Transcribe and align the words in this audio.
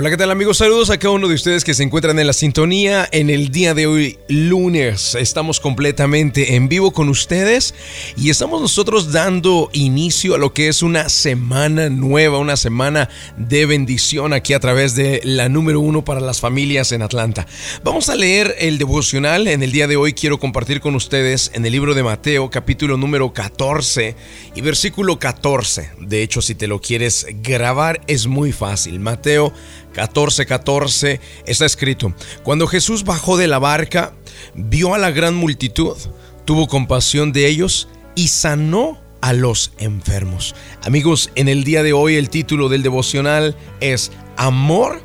Hola, 0.00 0.10
¿qué 0.10 0.16
tal 0.16 0.30
amigos? 0.30 0.58
Saludos 0.58 0.90
a 0.90 0.98
cada 1.00 1.12
uno 1.14 1.26
de 1.26 1.34
ustedes 1.34 1.64
que 1.64 1.74
se 1.74 1.82
encuentran 1.82 2.20
en 2.20 2.28
la 2.28 2.32
sintonía. 2.32 3.08
En 3.10 3.30
el 3.30 3.48
día 3.48 3.74
de 3.74 3.88
hoy, 3.88 4.16
lunes, 4.28 5.16
estamos 5.16 5.58
completamente 5.58 6.54
en 6.54 6.68
vivo 6.68 6.92
con 6.92 7.08
ustedes 7.08 7.74
y 8.16 8.30
estamos 8.30 8.60
nosotros 8.60 9.10
dando 9.10 9.70
inicio 9.72 10.36
a 10.36 10.38
lo 10.38 10.54
que 10.54 10.68
es 10.68 10.84
una 10.84 11.08
semana 11.08 11.90
nueva, 11.90 12.38
una 12.38 12.56
semana 12.56 13.08
de 13.36 13.66
bendición 13.66 14.34
aquí 14.34 14.54
a 14.54 14.60
través 14.60 14.94
de 14.94 15.20
la 15.24 15.48
número 15.48 15.80
uno 15.80 16.04
para 16.04 16.20
las 16.20 16.38
familias 16.38 16.92
en 16.92 17.02
Atlanta. 17.02 17.48
Vamos 17.82 18.08
a 18.08 18.14
leer 18.14 18.54
el 18.60 18.78
devocional. 18.78 19.48
En 19.48 19.64
el 19.64 19.72
día 19.72 19.88
de 19.88 19.96
hoy 19.96 20.12
quiero 20.12 20.38
compartir 20.38 20.80
con 20.80 20.94
ustedes 20.94 21.50
en 21.54 21.66
el 21.66 21.72
libro 21.72 21.94
de 21.94 22.04
Mateo, 22.04 22.50
capítulo 22.50 22.96
número 22.96 23.32
14 23.32 24.14
y 24.54 24.60
versículo 24.60 25.18
14. 25.18 25.90
De 25.98 26.22
hecho, 26.22 26.40
si 26.40 26.54
te 26.54 26.68
lo 26.68 26.80
quieres 26.80 27.26
grabar, 27.42 28.00
es 28.06 28.28
muy 28.28 28.52
fácil. 28.52 29.00
Mateo 29.00 29.52
14:14 29.94 30.46
14, 30.46 31.20
está 31.46 31.66
escrito, 31.66 32.14
cuando 32.42 32.66
Jesús 32.66 33.04
bajó 33.04 33.36
de 33.36 33.48
la 33.48 33.58
barca, 33.58 34.12
vio 34.54 34.94
a 34.94 34.98
la 34.98 35.10
gran 35.10 35.34
multitud, 35.34 35.96
tuvo 36.44 36.66
compasión 36.66 37.32
de 37.32 37.46
ellos 37.46 37.88
y 38.14 38.28
sanó 38.28 39.00
a 39.20 39.32
los 39.32 39.72
enfermos. 39.78 40.54
Amigos, 40.82 41.30
en 41.34 41.48
el 41.48 41.64
día 41.64 41.82
de 41.82 41.92
hoy 41.92 42.16
el 42.16 42.30
título 42.30 42.68
del 42.68 42.82
devocional 42.82 43.56
es 43.80 44.12
Amor 44.36 45.02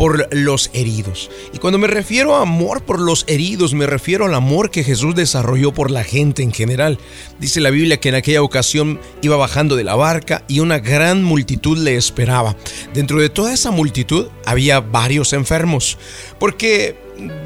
por 0.00 0.34
los 0.34 0.70
heridos. 0.72 1.30
Y 1.52 1.58
cuando 1.58 1.78
me 1.78 1.86
refiero 1.86 2.34
a 2.34 2.40
amor 2.40 2.82
por 2.82 2.98
los 2.98 3.26
heridos, 3.28 3.74
me 3.74 3.86
refiero 3.86 4.24
al 4.24 4.32
amor 4.32 4.70
que 4.70 4.82
Jesús 4.82 5.14
desarrolló 5.14 5.74
por 5.74 5.90
la 5.90 6.04
gente 6.04 6.42
en 6.42 6.54
general. 6.54 6.96
Dice 7.38 7.60
la 7.60 7.68
Biblia 7.68 8.00
que 8.00 8.08
en 8.08 8.14
aquella 8.14 8.42
ocasión 8.42 8.98
iba 9.20 9.36
bajando 9.36 9.76
de 9.76 9.84
la 9.84 9.96
barca 9.96 10.42
y 10.48 10.60
una 10.60 10.78
gran 10.78 11.22
multitud 11.22 11.76
le 11.76 11.96
esperaba. 11.96 12.56
Dentro 12.94 13.20
de 13.20 13.28
toda 13.28 13.52
esa 13.52 13.72
multitud 13.72 14.28
había 14.46 14.80
varios 14.80 15.34
enfermos, 15.34 15.98
porque 16.38 16.96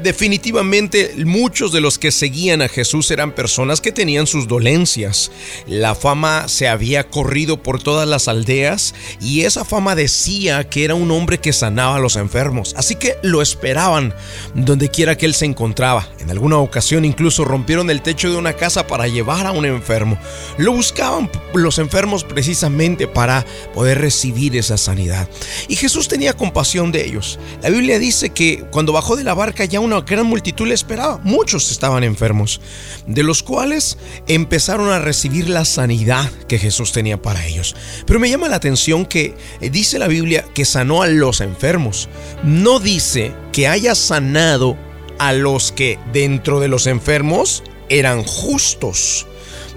definitivamente 0.03 1.13
muchos 1.25 1.71
de 1.71 1.81
los 1.81 1.99
que 1.99 2.11
seguían 2.11 2.61
a 2.61 2.67
Jesús 2.67 3.09
eran 3.11 3.33
personas 3.33 3.81
que 3.81 3.91
tenían 3.91 4.27
sus 4.27 4.47
dolencias. 4.47 5.31
La 5.67 5.95
fama 5.95 6.47
se 6.47 6.67
había 6.67 7.09
corrido 7.09 7.61
por 7.61 7.81
todas 7.81 8.07
las 8.07 8.27
aldeas 8.27 8.93
y 9.21 9.41
esa 9.41 9.65
fama 9.65 9.95
decía 9.95 10.69
que 10.69 10.85
era 10.85 10.95
un 10.95 11.11
hombre 11.11 11.39
que 11.39 11.53
sanaba 11.53 11.95
a 11.95 11.99
los 11.99 12.15
enfermos. 12.15 12.73
Así 12.77 12.95
que 12.95 13.17
lo 13.23 13.41
esperaban 13.41 14.13
donde 14.53 14.89
quiera 14.89 15.17
que 15.17 15.25
él 15.25 15.33
se 15.33 15.45
encontraba. 15.45 16.07
En 16.19 16.31
alguna 16.31 16.57
ocasión 16.57 17.05
incluso 17.05 17.45
rompieron 17.45 17.89
el 17.89 18.01
techo 18.01 18.29
de 18.29 18.37
una 18.37 18.53
casa 18.53 18.87
para 18.87 19.07
llevar 19.07 19.45
a 19.45 19.51
un 19.51 19.65
enfermo. 19.65 20.17
Lo 20.57 20.71
buscaban 20.71 21.29
los 21.53 21.79
enfermos 21.79 22.23
precisamente 22.23 23.07
para 23.07 23.45
poder 23.73 23.99
recibir 23.99 24.55
esa 24.55 24.77
sanidad. 24.77 25.27
Y 25.67 25.75
Jesús 25.75 26.07
tenía 26.07 26.33
compasión 26.33 26.91
de 26.91 27.05
ellos. 27.05 27.39
La 27.61 27.69
Biblia 27.69 27.99
dice 27.99 28.29
que 28.29 28.63
cuando 28.71 28.93
bajó 28.93 29.15
de 29.15 29.23
la 29.23 29.33
barca 29.33 29.64
ya 29.65 29.79
una 29.79 30.01
gran 30.01 30.25
multitud 30.25 30.67
le 30.67 30.73
esperaba. 30.73 31.19
Muchos 31.23 31.71
estaban 31.71 32.03
enfermos, 32.03 32.61
de 33.07 33.23
los 33.23 33.43
cuales 33.43 33.97
empezaron 34.27 34.89
a 34.89 34.99
recibir 34.99 35.49
la 35.49 35.65
sanidad 35.65 36.31
que 36.47 36.57
Jesús 36.57 36.91
tenía 36.91 37.21
para 37.21 37.45
ellos. 37.45 37.75
Pero 38.05 38.19
me 38.19 38.29
llama 38.29 38.49
la 38.49 38.55
atención 38.55 39.05
que 39.05 39.35
eh, 39.61 39.69
dice 39.69 39.99
la 39.99 40.07
Biblia 40.07 40.45
que 40.53 40.65
sanó 40.65 41.01
a 41.01 41.07
los 41.07 41.41
enfermos. 41.41 42.09
No 42.43 42.79
dice 42.79 43.33
que 43.51 43.67
haya 43.67 43.95
sanado 43.95 44.77
a 45.19 45.33
los 45.33 45.71
que 45.71 45.99
dentro 46.13 46.59
de 46.59 46.67
los 46.67 46.87
enfermos 46.87 47.63
eran 47.89 48.23
justos. 48.23 49.27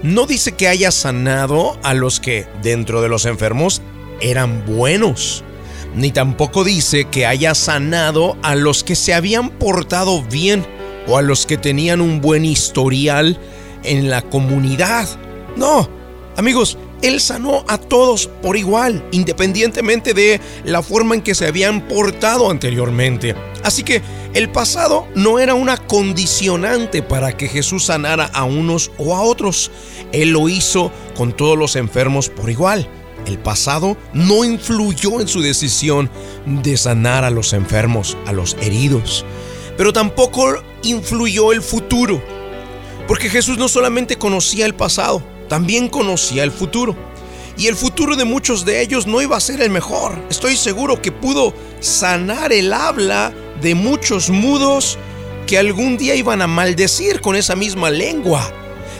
No 0.03 0.25
dice 0.25 0.53
que 0.53 0.67
haya 0.67 0.91
sanado 0.91 1.77
a 1.83 1.93
los 1.93 2.19
que 2.19 2.47
dentro 2.61 3.01
de 3.01 3.09
los 3.09 3.25
enfermos 3.25 3.81
eran 4.21 4.65
buenos 4.65 5.43
ni 5.95 6.11
tampoco 6.11 6.63
dice 6.63 7.05
que 7.05 7.25
haya 7.25 7.55
sanado 7.55 8.37
a 8.41 8.55
los 8.55 8.83
que 8.83 8.95
se 8.95 9.13
habían 9.13 9.49
portado 9.49 10.23
bien 10.23 10.65
o 11.07 11.17
a 11.17 11.21
los 11.21 11.45
que 11.45 11.57
tenían 11.57 12.01
un 12.01 12.21
buen 12.21 12.45
historial 12.45 13.39
en 13.83 14.09
la 14.09 14.21
comunidad. 14.21 15.07
No, 15.55 15.89
amigos, 16.37 16.77
Él 17.01 17.19
sanó 17.19 17.65
a 17.67 17.77
todos 17.77 18.27
por 18.41 18.57
igual, 18.57 19.03
independientemente 19.11 20.13
de 20.13 20.39
la 20.63 20.83
forma 20.83 21.15
en 21.15 21.21
que 21.21 21.35
se 21.35 21.47
habían 21.47 21.87
portado 21.87 22.49
anteriormente. 22.49 23.35
Así 23.63 23.83
que 23.83 24.01
el 24.33 24.49
pasado 24.51 25.07
no 25.15 25.39
era 25.39 25.55
una 25.55 25.77
condicionante 25.77 27.01
para 27.01 27.35
que 27.35 27.47
Jesús 27.47 27.85
sanara 27.85 28.25
a 28.25 28.43
unos 28.43 28.91
o 28.97 29.15
a 29.15 29.21
otros. 29.21 29.71
Él 30.11 30.29
lo 30.29 30.49
hizo 30.49 30.91
con 31.15 31.33
todos 31.33 31.57
los 31.57 31.75
enfermos 31.75 32.29
por 32.29 32.49
igual. 32.49 32.87
El 33.25 33.39
pasado 33.39 33.97
no 34.13 34.43
influyó 34.43 35.19
en 35.21 35.27
su 35.27 35.41
decisión 35.41 36.09
de 36.45 36.77
sanar 36.77 37.23
a 37.23 37.29
los 37.29 37.53
enfermos, 37.53 38.17
a 38.25 38.31
los 38.31 38.55
heridos, 38.61 39.25
pero 39.77 39.93
tampoco 39.93 40.55
influyó 40.83 41.51
el 41.51 41.61
futuro, 41.61 42.21
porque 43.07 43.29
Jesús 43.29 43.57
no 43.57 43.67
solamente 43.67 44.17
conocía 44.17 44.65
el 44.65 44.75
pasado, 44.75 45.23
también 45.47 45.89
conocía 45.89 46.43
el 46.43 46.51
futuro. 46.51 46.95
Y 47.57 47.67
el 47.67 47.75
futuro 47.75 48.15
de 48.15 48.23
muchos 48.23 48.63
de 48.63 48.81
ellos 48.81 49.05
no 49.05 49.21
iba 49.21 49.35
a 49.35 49.41
ser 49.41 49.59
el 49.59 49.69
mejor. 49.69 50.17
Estoy 50.29 50.55
seguro 50.55 51.01
que 51.01 51.11
pudo 51.11 51.53
sanar 51.81 52.53
el 52.53 52.71
habla 52.71 53.33
de 53.61 53.75
muchos 53.75 54.29
mudos 54.29 54.97
que 55.45 55.57
algún 55.57 55.97
día 55.97 56.15
iban 56.15 56.41
a 56.41 56.47
maldecir 56.47 57.19
con 57.19 57.35
esa 57.35 57.57
misma 57.57 57.89
lengua. 57.89 58.49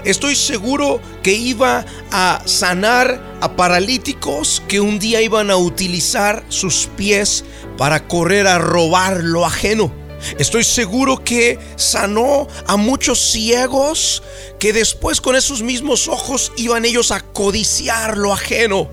Estoy 0.03 0.35
seguro 0.35 0.99
que 1.23 1.31
iba 1.33 1.85
a 2.11 2.41
sanar 2.45 3.21
a 3.41 3.55
paralíticos 3.55 4.61
que 4.67 4.79
un 4.79 4.99
día 4.99 5.21
iban 5.21 5.51
a 5.51 5.57
utilizar 5.57 6.43
sus 6.49 6.89
pies 6.97 7.45
para 7.77 8.07
correr 8.07 8.47
a 8.47 8.57
robar 8.57 9.23
lo 9.23 9.45
ajeno. 9.45 9.93
Estoy 10.37 10.63
seguro 10.63 11.23
que 11.23 11.57
sanó 11.75 12.47
a 12.67 12.75
muchos 12.75 13.31
ciegos 13.31 14.21
que 14.59 14.73
después 14.73 15.21
con 15.21 15.35
esos 15.35 15.61
mismos 15.61 16.07
ojos 16.07 16.51
iban 16.57 16.85
ellos 16.85 17.11
a 17.11 17.21
codiciar 17.21 18.17
lo 18.17 18.33
ajeno. 18.33 18.89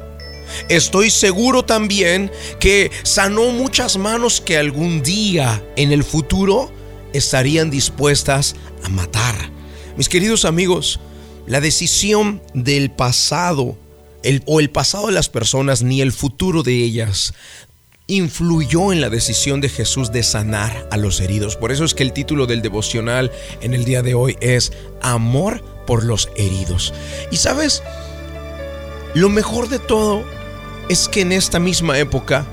Estoy 0.69 1.11
seguro 1.11 1.65
también 1.65 2.31
que 2.61 2.91
sanó 3.03 3.51
muchas 3.51 3.97
manos 3.97 4.41
que 4.41 4.57
algún 4.57 5.03
día 5.03 5.65
en 5.77 5.91
el 5.91 6.05
futuro 6.05 6.71
estarían 7.13 7.71
dispuestas 7.71 8.55
a 8.85 8.89
matar. 8.89 9.35
Mis 9.97 10.09
queridos 10.09 10.45
amigos, 10.45 11.01
la 11.47 11.61
decisión 11.61 12.41
del 12.55 12.91
pasado 12.91 13.77
el, 14.27 14.43
o 14.47 14.61
el 14.61 14.71
pasado 14.71 15.07
de 15.07 15.13
las 15.13 15.29
personas 15.29 15.83
ni 15.83 16.01
el 16.01 16.13
futuro 16.13 16.63
de 16.63 16.75
ellas 16.75 17.33
influyó 18.09 18.93
en 18.93 19.01
la 19.01 19.11
decisión 19.11 19.61
de 19.61 19.69
Jesús 19.69 20.13
de 20.13 20.23
sanar 20.23 20.89
a 20.91 20.97
los 20.97 21.21
heridos. 21.21 21.57
Por 21.57 21.73
eso 21.73 21.85
es 21.85 21.95
que 21.95 22.03
el 22.03 22.13
título 22.13 22.47
del 22.47 22.63
devocional 22.63 23.33
en 23.61 23.75
el 23.75 23.85
día 23.85 24.03
de 24.03 24.15
hoy 24.15 24.37
es 24.41 24.73
Amor 25.01 25.63
por 25.87 26.05
los 26.05 26.29
heridos. 26.37 26.93
Y 27.31 27.37
sabes, 27.37 27.83
lo 29.15 29.29
mejor 29.29 29.69
de 29.69 29.79
todo 29.79 30.25
es 30.89 31.09
que 31.09 31.23
en 31.23 31.33
esta 31.33 31.59
misma 31.59 31.99
época 31.99 32.47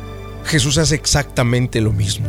Jesús 0.46 0.78
hace 0.78 0.96
exactamente 0.96 1.82
lo 1.82 1.92
mismo. 1.92 2.28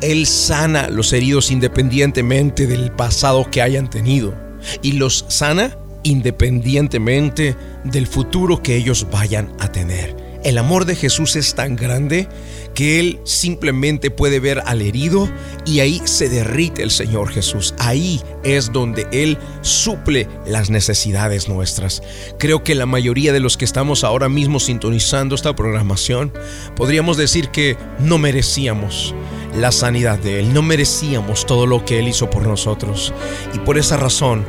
Él 0.00 0.26
sana 0.26 0.88
los 0.88 1.12
heridos 1.12 1.50
independientemente 1.50 2.66
del 2.66 2.92
pasado 2.92 3.48
que 3.50 3.62
hayan 3.62 3.90
tenido 3.90 4.34
y 4.82 4.92
los 4.92 5.24
sana 5.28 5.76
independientemente 6.02 7.56
del 7.84 8.06
futuro 8.06 8.62
que 8.62 8.76
ellos 8.76 9.06
vayan 9.10 9.52
a 9.58 9.70
tener. 9.72 10.28
El 10.44 10.56
amor 10.56 10.84
de 10.84 10.94
Jesús 10.94 11.34
es 11.34 11.56
tan 11.56 11.74
grande 11.74 12.28
que 12.72 13.00
Él 13.00 13.18
simplemente 13.24 14.12
puede 14.12 14.38
ver 14.38 14.62
al 14.66 14.82
herido 14.82 15.28
y 15.66 15.80
ahí 15.80 16.00
se 16.04 16.28
derrite 16.28 16.84
el 16.84 16.92
Señor 16.92 17.30
Jesús. 17.30 17.74
Ahí 17.78 18.22
es 18.44 18.72
donde 18.72 19.08
Él 19.10 19.36
suple 19.62 20.28
las 20.46 20.70
necesidades 20.70 21.48
nuestras. 21.48 22.02
Creo 22.38 22.62
que 22.62 22.76
la 22.76 22.86
mayoría 22.86 23.32
de 23.32 23.40
los 23.40 23.56
que 23.56 23.64
estamos 23.64 24.04
ahora 24.04 24.28
mismo 24.28 24.60
sintonizando 24.60 25.34
esta 25.34 25.56
programación, 25.56 26.32
podríamos 26.76 27.16
decir 27.16 27.48
que 27.48 27.76
no 27.98 28.18
merecíamos 28.18 29.16
la 29.56 29.72
sanidad 29.72 30.20
de 30.20 30.38
Él, 30.38 30.54
no 30.54 30.62
merecíamos 30.62 31.46
todo 31.46 31.66
lo 31.66 31.84
que 31.84 31.98
Él 31.98 32.06
hizo 32.06 32.30
por 32.30 32.46
nosotros. 32.46 33.12
Y 33.54 33.58
por 33.58 33.76
esa 33.76 33.96
razón, 33.96 34.46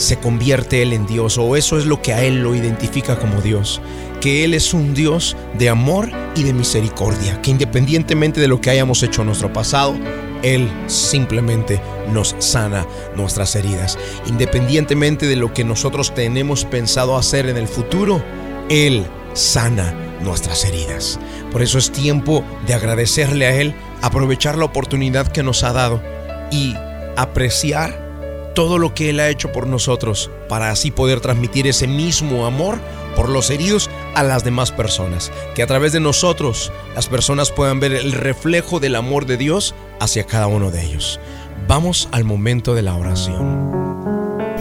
se 0.00 0.18
convierte 0.18 0.80
Él 0.80 0.94
en 0.94 1.06
Dios 1.06 1.36
o 1.36 1.56
eso 1.56 1.76
es 1.76 1.84
lo 1.84 2.00
que 2.00 2.14
a 2.14 2.24
Él 2.24 2.42
lo 2.42 2.54
identifica 2.54 3.18
como 3.18 3.42
Dios, 3.42 3.82
que 4.20 4.44
Él 4.44 4.54
es 4.54 4.72
un 4.72 4.94
Dios 4.94 5.36
de 5.58 5.68
amor 5.68 6.10
y 6.34 6.42
de 6.42 6.54
misericordia, 6.54 7.40
que 7.42 7.50
independientemente 7.50 8.40
de 8.40 8.48
lo 8.48 8.60
que 8.60 8.70
hayamos 8.70 9.02
hecho 9.02 9.20
en 9.20 9.26
nuestro 9.26 9.52
pasado, 9.52 9.94
Él 10.42 10.70
simplemente 10.86 11.82
nos 12.12 12.34
sana 12.38 12.86
nuestras 13.14 13.54
heridas. 13.56 13.98
Independientemente 14.26 15.26
de 15.26 15.36
lo 15.36 15.52
que 15.52 15.64
nosotros 15.64 16.14
tenemos 16.14 16.64
pensado 16.64 17.16
hacer 17.16 17.46
en 17.50 17.58
el 17.58 17.68
futuro, 17.68 18.24
Él 18.70 19.06
sana 19.34 19.94
nuestras 20.22 20.64
heridas. 20.64 21.20
Por 21.52 21.60
eso 21.60 21.76
es 21.76 21.92
tiempo 21.92 22.42
de 22.66 22.72
agradecerle 22.72 23.46
a 23.46 23.60
Él, 23.60 23.74
aprovechar 24.00 24.56
la 24.56 24.64
oportunidad 24.64 25.28
que 25.28 25.42
nos 25.42 25.62
ha 25.62 25.74
dado 25.74 26.02
y 26.50 26.74
apreciar 27.16 28.09
todo 28.54 28.78
lo 28.78 28.94
que 28.94 29.10
Él 29.10 29.20
ha 29.20 29.28
hecho 29.28 29.52
por 29.52 29.66
nosotros, 29.66 30.30
para 30.48 30.70
así 30.70 30.90
poder 30.90 31.20
transmitir 31.20 31.66
ese 31.66 31.86
mismo 31.86 32.46
amor 32.46 32.78
por 33.16 33.28
los 33.28 33.50
heridos 33.50 33.90
a 34.14 34.22
las 34.22 34.44
demás 34.44 34.72
personas. 34.72 35.30
Que 35.54 35.62
a 35.62 35.66
través 35.66 35.92
de 35.92 36.00
nosotros 36.00 36.72
las 36.94 37.08
personas 37.08 37.50
puedan 37.50 37.80
ver 37.80 37.92
el 37.92 38.12
reflejo 38.12 38.80
del 38.80 38.96
amor 38.96 39.26
de 39.26 39.36
Dios 39.36 39.74
hacia 40.00 40.24
cada 40.24 40.46
uno 40.46 40.70
de 40.70 40.84
ellos. 40.84 41.20
Vamos 41.68 42.08
al 42.12 42.24
momento 42.24 42.74
de 42.74 42.82
la 42.82 42.94
oración. 42.94 43.70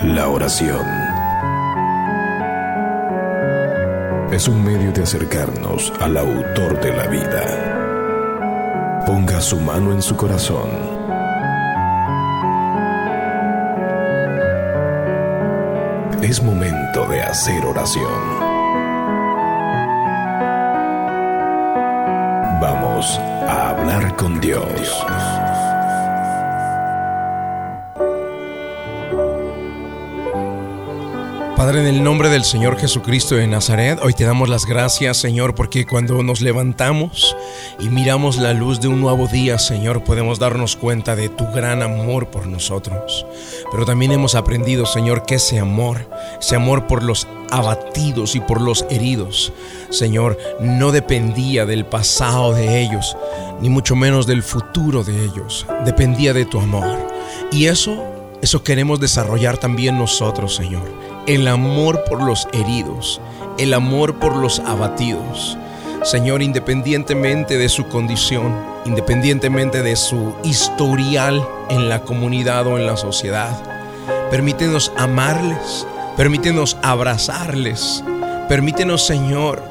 La 0.04 0.30
oración 0.30 0.86
es 4.32 4.48
un 4.48 4.64
medio 4.64 4.92
de 4.92 5.04
acercarnos 5.04 5.92
al 6.00 6.18
autor 6.18 6.80
de 6.82 6.96
la 6.96 7.08
vida. 7.08 9.04
Ponga 9.06 9.42
su 9.42 9.60
mano 9.60 9.92
en 9.92 10.02
su 10.02 10.16
corazón 10.16 11.19
es 16.22 16.42
momento 16.44 17.08
de 17.08 17.22
hacer 17.22 17.66
oración. 17.66 18.40
Vamos 22.62 23.18
a 23.48 23.70
hablar 23.70 24.16
con 24.16 24.40
Dios. 24.42 25.06
Padre, 31.60 31.82
en 31.82 31.88
el 31.88 32.04
nombre 32.06 32.30
del 32.30 32.46
Señor 32.46 32.80
Jesucristo 32.80 33.36
de 33.36 33.46
Nazaret, 33.46 34.00
hoy 34.02 34.14
te 34.14 34.24
damos 34.24 34.48
las 34.48 34.66
gracias, 34.66 35.18
Señor, 35.18 35.56
porque 35.56 35.86
cuando 35.86 36.24
nos 36.24 36.40
levantamos 36.40 37.36
y 37.82 37.90
miramos 37.90 38.38
la 38.38 38.54
luz 38.54 38.80
de 38.80 38.88
un 38.88 39.02
nuevo 39.02 39.28
día, 39.28 39.60
Señor, 39.60 40.06
podemos 40.06 40.40
darnos 40.40 40.78
cuenta 40.78 41.18
de 41.18 41.28
tu 41.28 41.46
gran 41.48 41.82
amor 41.82 42.30
por 42.30 42.48
nosotros. 42.48 43.26
Pero 43.74 43.86
también 43.86 44.14
hemos 44.14 44.36
aprendido, 44.36 44.86
Señor, 44.86 45.26
que 45.26 45.36
ese 45.36 45.60
amor, 45.60 46.10
ese 46.40 46.56
amor 46.56 46.88
por 46.88 47.04
los 47.04 47.28
abatidos 47.52 48.38
y 48.38 48.40
por 48.40 48.62
los 48.62 48.86
heridos, 48.90 49.52
Señor, 49.90 50.38
no 50.62 50.94
dependía 50.94 51.66
del 51.66 51.86
pasado 51.86 52.54
de 52.54 52.80
ellos, 52.80 53.18
ni 53.60 53.70
mucho 53.70 53.98
menos 53.98 54.26
del 54.28 54.44
futuro 54.44 55.04
de 55.04 55.26
ellos, 55.26 55.68
dependía 55.84 56.32
de 56.32 56.46
tu 56.46 56.58
amor. 56.62 56.88
Y 57.52 57.66
eso, 57.66 58.02
eso 58.42 58.64
queremos 58.64 59.02
desarrollar 59.02 59.58
también 59.58 59.98
nosotros, 59.98 60.56
Señor 60.56 61.09
el 61.30 61.48
amor 61.48 62.04
por 62.06 62.24
los 62.24 62.48
heridos, 62.54 63.22
el 63.60 63.76
amor 63.76 64.16
por 64.16 64.36
los 64.36 64.58
abatidos. 64.62 65.60
Señor, 66.02 66.42
independientemente 66.42 67.60
de 67.60 67.70
su 67.70 67.88
condición, 67.88 68.52
independientemente 68.86 69.84
de 69.84 69.96
su 69.96 70.34
historial 70.44 71.48
en 71.70 71.88
la 71.88 72.02
comunidad 72.02 72.66
o 72.66 72.80
en 72.80 72.88
la 72.88 72.98
sociedad, 72.98 73.56
permítenos 74.32 74.92
amarles, 74.98 75.86
permítenos 76.18 76.78
abrazarles, 76.82 78.04
permítenos, 78.48 79.06
Señor, 79.06 79.62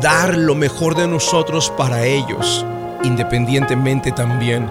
dar 0.00 0.36
lo 0.36 0.56
mejor 0.56 0.96
de 0.96 1.06
nosotros 1.06 1.72
para 1.78 2.06
ellos, 2.06 2.66
independientemente 3.04 4.10
también 4.10 4.68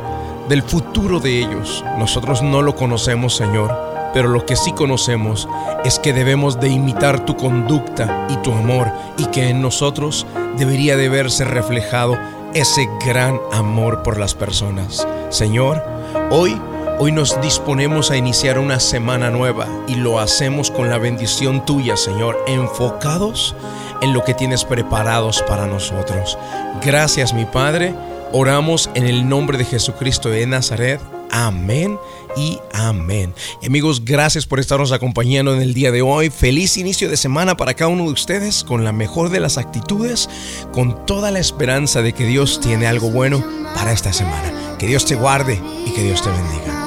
del 0.49 0.61
futuro 0.61 1.21
de 1.21 1.39
ellos. 1.39 1.85
Nosotros 1.97 2.41
no 2.41 2.61
lo 2.61 2.75
conocemos, 2.75 3.33
Señor 3.33 3.92
pero 4.13 4.29
lo 4.29 4.45
que 4.45 4.55
sí 4.55 4.71
conocemos 4.71 5.47
es 5.83 5.99
que 5.99 6.13
debemos 6.13 6.59
de 6.59 6.69
imitar 6.69 7.25
tu 7.25 7.35
conducta 7.35 8.27
y 8.29 8.37
tu 8.37 8.51
amor 8.51 8.91
y 9.17 9.25
que 9.25 9.49
en 9.49 9.61
nosotros 9.61 10.25
debería 10.57 10.95
de 10.95 11.09
verse 11.09 11.45
reflejado 11.45 12.17
ese 12.53 12.87
gran 13.05 13.39
amor 13.51 14.03
por 14.03 14.17
las 14.17 14.35
personas. 14.35 15.07
Señor, 15.29 15.83
hoy 16.29 16.59
Hoy 16.99 17.11
nos 17.11 17.41
disponemos 17.41 18.11
a 18.11 18.17
iniciar 18.17 18.59
una 18.59 18.79
semana 18.79 19.31
nueva 19.31 19.67
y 19.87 19.95
lo 19.95 20.19
hacemos 20.19 20.69
con 20.69 20.91
la 20.91 20.99
bendición 20.99 21.65
tuya, 21.65 21.97
Señor, 21.97 22.37
enfocados 22.45 23.55
en 24.01 24.13
lo 24.13 24.23
que 24.23 24.35
tienes 24.35 24.63
preparados 24.63 25.41
para 25.41 25.65
nosotros. 25.65 26.37
Gracias, 26.85 27.33
mi 27.33 27.45
Padre. 27.45 27.95
Oramos 28.31 28.91
en 28.93 29.05
el 29.07 29.27
nombre 29.27 29.57
de 29.57 29.65
Jesucristo 29.65 30.29
de 30.29 30.45
Nazaret. 30.45 31.01
Amén 31.35 31.97
y 32.37 32.59
amén. 32.73 33.33
Y 33.59 33.65
amigos, 33.65 34.05
gracias 34.05 34.45
por 34.45 34.59
estarnos 34.59 34.91
acompañando 34.91 35.55
en 35.55 35.63
el 35.63 35.73
día 35.73 35.91
de 35.91 36.03
hoy. 36.03 36.29
Feliz 36.29 36.77
inicio 36.77 37.09
de 37.09 37.17
semana 37.17 37.57
para 37.57 37.73
cada 37.73 37.89
uno 37.89 38.03
de 38.03 38.11
ustedes 38.11 38.63
con 38.63 38.83
la 38.83 38.91
mejor 38.91 39.31
de 39.31 39.39
las 39.39 39.57
actitudes, 39.57 40.29
con 40.71 41.07
toda 41.07 41.31
la 41.31 41.39
esperanza 41.39 42.03
de 42.03 42.13
que 42.13 42.27
Dios 42.27 42.59
tiene 42.61 42.85
algo 42.85 43.09
bueno 43.09 43.43
para 43.73 43.93
esta 43.93 44.13
semana. 44.13 44.77
Que 44.77 44.85
Dios 44.85 45.05
te 45.05 45.15
guarde 45.15 45.59
y 45.87 45.89
que 45.89 46.03
Dios 46.03 46.21
te 46.21 46.29
bendiga. 46.29 46.82